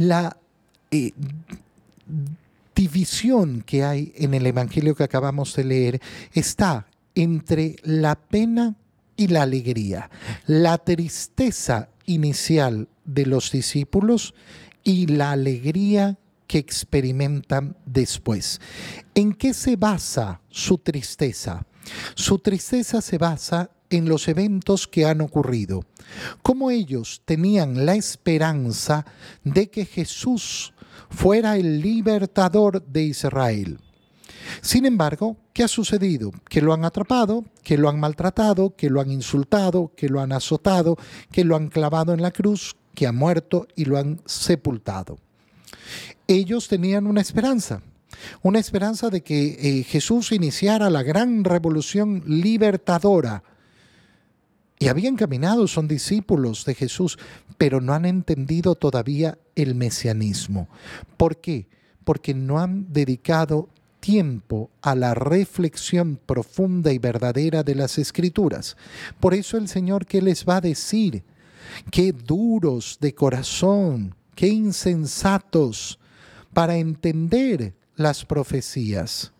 [0.00, 0.34] La
[0.90, 1.12] eh,
[2.74, 6.00] división que hay en el Evangelio que acabamos de leer
[6.32, 8.76] está entre la pena
[9.14, 10.08] y la alegría,
[10.46, 14.32] la tristeza inicial de los discípulos
[14.82, 18.58] y la alegría que experimentan después.
[19.14, 21.66] ¿En qué se basa su tristeza?
[22.14, 25.84] Su tristeza se basa en los eventos que han ocurrido.
[26.42, 29.04] Como ellos tenían la esperanza
[29.44, 30.72] de que Jesús
[31.10, 33.78] fuera el libertador de Israel.
[34.62, 36.32] Sin embargo, ¿qué ha sucedido?
[36.48, 40.32] Que lo han atrapado, que lo han maltratado, que lo han insultado, que lo han
[40.32, 40.96] azotado,
[41.30, 45.18] que lo han clavado en la cruz, que ha muerto y lo han sepultado.
[46.26, 47.82] Ellos tenían una esperanza,
[48.42, 53.42] una esperanza de que eh, Jesús iniciara la gran revolución libertadora.
[54.82, 57.18] Y habían caminado, son discípulos de Jesús,
[57.58, 60.68] pero no han entendido todavía el mesianismo.
[61.18, 61.68] ¿Por qué?
[62.02, 63.68] Porque no han dedicado
[64.00, 68.78] tiempo a la reflexión profunda y verdadera de las escrituras.
[69.20, 71.24] Por eso el Señor, ¿qué les va a decir?
[71.90, 75.98] Qué duros de corazón, qué insensatos
[76.54, 79.30] para entender las profecías.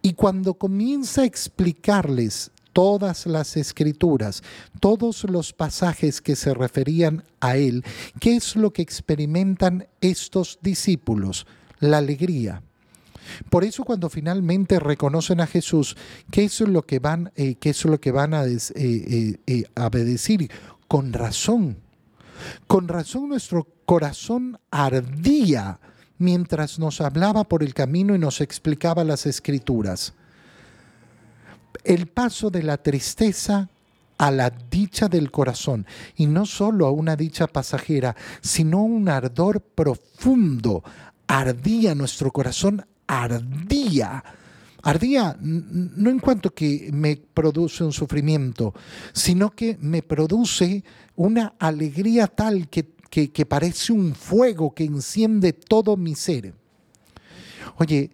[0.00, 4.42] Y cuando comienza a explicarles todas las escrituras,
[4.80, 7.84] todos los pasajes que se referían a él,
[8.20, 11.46] ¿qué es lo que experimentan estos discípulos?
[11.80, 12.62] La alegría.
[13.50, 15.96] Por eso cuando finalmente reconocen a Jesús,
[16.30, 19.90] ¿qué es lo que van, eh, qué es lo que van a, eh, eh, a
[19.90, 20.50] decir?
[20.86, 21.76] Con razón.
[22.66, 25.80] Con razón nuestro corazón ardía
[26.18, 30.14] mientras nos hablaba por el camino y nos explicaba las escrituras.
[31.84, 33.68] El paso de la tristeza
[34.18, 39.60] a la dicha del corazón, y no solo a una dicha pasajera, sino un ardor
[39.60, 40.82] profundo.
[41.26, 44.24] Ardía nuestro corazón, ardía.
[44.82, 48.74] Ardía no en cuanto que me produce un sufrimiento,
[49.12, 50.84] sino que me produce
[51.16, 56.54] una alegría tal que que, parece un fuego que enciende todo mi ser.
[57.76, 58.10] Oye,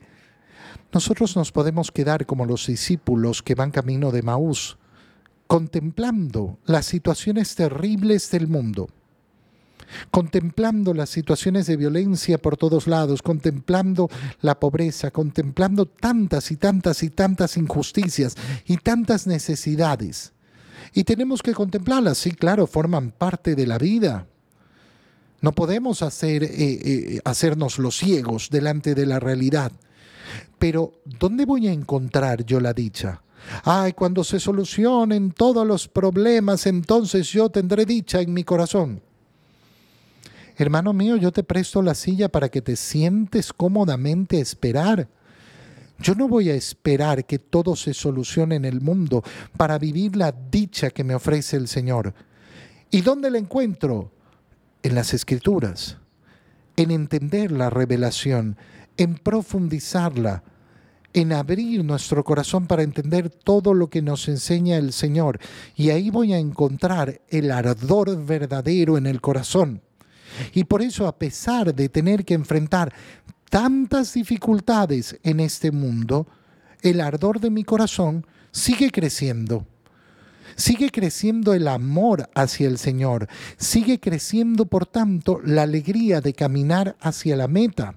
[0.92, 4.76] nosotros nos podemos quedar como los discípulos que van camino de Maús,
[5.46, 8.88] contemplando las situaciones terribles del mundo,
[10.10, 14.08] contemplando las situaciones de violencia por todos lados, contemplando
[14.40, 18.34] la pobreza, contemplando tantas y tantas y tantas injusticias
[18.66, 20.32] y tantas necesidades.
[20.92, 24.26] Y tenemos que contemplarlas, sí, claro, forman parte de la vida.
[25.40, 29.72] No podemos hacer, eh, eh, hacernos los ciegos delante de la realidad.
[30.58, 33.22] Pero, ¿dónde voy a encontrar yo la dicha?
[33.62, 39.02] Ay, cuando se solucionen todos los problemas, entonces yo tendré dicha en mi corazón.
[40.56, 45.08] Hermano mío, yo te presto la silla para que te sientes cómodamente a esperar.
[45.98, 49.22] Yo no voy a esperar que todo se solucione en el mundo
[49.56, 52.14] para vivir la dicha que me ofrece el Señor.
[52.90, 54.12] ¿Y dónde la encuentro?
[54.84, 55.96] en las escrituras,
[56.76, 58.58] en entender la revelación,
[58.96, 60.42] en profundizarla,
[61.12, 65.38] en abrir nuestro corazón para entender todo lo que nos enseña el Señor.
[65.76, 69.80] Y ahí voy a encontrar el ardor verdadero en el corazón.
[70.52, 72.92] Y por eso, a pesar de tener que enfrentar
[73.48, 76.26] tantas dificultades en este mundo,
[76.82, 79.66] el ardor de mi corazón sigue creciendo
[80.56, 83.28] Sigue creciendo el amor hacia el Señor.
[83.56, 87.96] Sigue creciendo, por tanto, la alegría de caminar hacia la meta.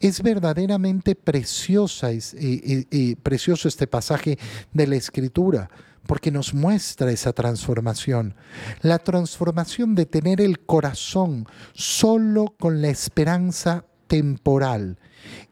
[0.00, 4.38] Es verdaderamente preciosa, es, eh, eh, eh, precioso este pasaje
[4.72, 5.68] de la Escritura
[6.06, 8.34] porque nos muestra esa transformación.
[8.82, 14.98] La transformación de tener el corazón solo con la esperanza temporal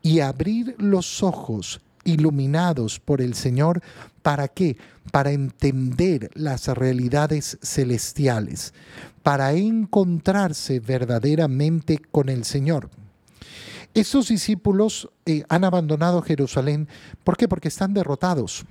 [0.02, 3.82] y abrir los ojos iluminados por el Señor.
[4.22, 4.76] ¿Para qué?
[5.12, 8.74] Para entender las realidades celestiales,
[9.22, 12.90] para encontrarse verdaderamente con el Señor.
[13.94, 16.88] Estos discípulos eh, han abandonado Jerusalén.
[17.24, 17.48] ¿Por qué?
[17.48, 18.64] Porque están derrotados.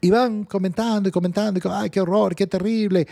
[0.00, 3.06] Y van comentando y comentando, y, ay, qué horror, qué terrible,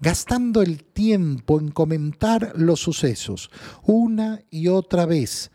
[0.00, 3.50] gastando el tiempo en comentar los sucesos
[3.84, 5.50] una y otra vez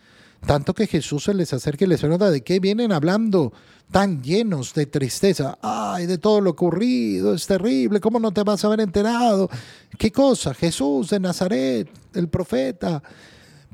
[0.45, 3.51] tanto que Jesús se les acerca y les pregunta de qué vienen hablando
[3.91, 5.57] tan llenos de tristeza.
[5.61, 9.49] Ay, de todo lo ocurrido, es terrible, ¿cómo no te vas a haber enterado?
[9.97, 10.53] ¿Qué cosa?
[10.53, 13.01] Jesús de Nazaret, el profeta.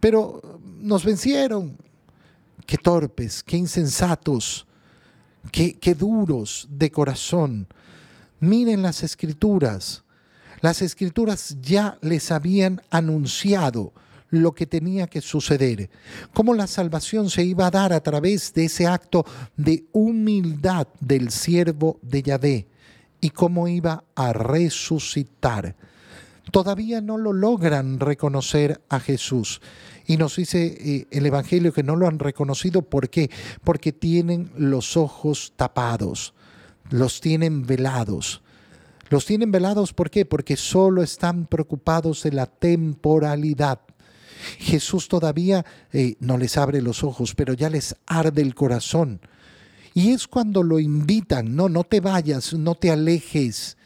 [0.01, 1.77] Pero nos vencieron.
[2.65, 4.67] Qué torpes, qué insensatos,
[5.51, 7.67] qué, qué duros de corazón.
[8.39, 10.03] Miren las escrituras.
[10.59, 13.93] Las escrituras ya les habían anunciado
[14.31, 15.89] lo que tenía que suceder,
[16.33, 19.25] cómo la salvación se iba a dar a través de ese acto
[19.57, 22.67] de humildad del siervo de Yahvé
[23.19, 25.75] y cómo iba a resucitar.
[26.49, 29.61] Todavía no lo logran reconocer a Jesús.
[30.07, 32.81] Y nos dice eh, el Evangelio que no lo han reconocido.
[32.81, 33.29] ¿Por qué?
[33.63, 36.33] Porque tienen los ojos tapados,
[36.89, 38.41] los tienen velados.
[39.09, 40.25] Los tienen velados ¿por qué?
[40.25, 43.81] Porque solo están preocupados de la temporalidad.
[44.57, 49.19] Jesús todavía eh, no les abre los ojos, pero ya les arde el corazón.
[49.93, 53.77] Y es cuando lo invitan, no, no te vayas, no te alejes.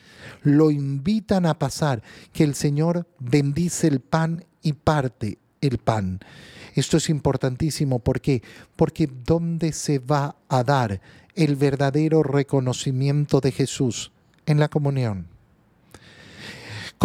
[0.46, 2.02] Lo invitan a pasar,
[2.32, 6.20] que el Señor bendice el pan y parte el pan.
[6.76, 8.44] Esto es importantísimo, ¿por qué?
[8.76, 11.02] Porque ¿dónde se va a dar
[11.36, 14.12] el verdadero reconocimiento de Jesús?
[14.46, 15.35] En la comunión.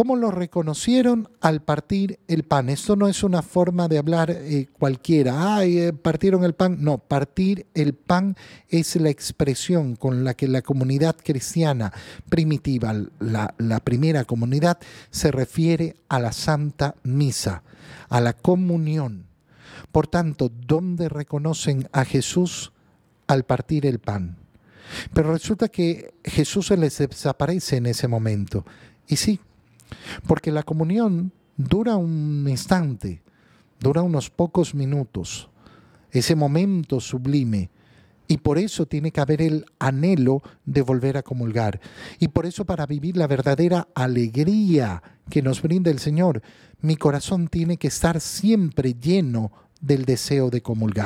[0.01, 2.71] ¿Cómo lo reconocieron al partir el pan?
[2.71, 5.57] Esto no es una forma de hablar eh, cualquiera.
[5.57, 6.79] Ay, eh, partieron el pan.
[6.81, 8.35] No, partir el pan
[8.71, 11.93] es la expresión con la que la comunidad cristiana
[12.31, 14.79] primitiva, la, la primera comunidad,
[15.11, 17.63] se refiere a la Santa Misa,
[18.09, 19.27] a la comunión.
[19.93, 22.73] Por tanto, ¿dónde reconocen a Jesús
[23.27, 24.39] al partir el pan?
[25.13, 28.65] Pero resulta que Jesús se les desaparece en ese momento.
[29.07, 29.41] Y sí,
[30.27, 33.23] porque la comunión dura un instante,
[33.79, 35.49] dura unos pocos minutos,
[36.11, 37.71] ese momento sublime.
[38.27, 41.81] Y por eso tiene que haber el anhelo de volver a comulgar.
[42.21, 46.41] Y por eso para vivir la verdadera alegría que nos brinda el Señor,
[46.81, 49.51] mi corazón tiene que estar siempre lleno
[49.81, 50.99] del deseo de comulgar.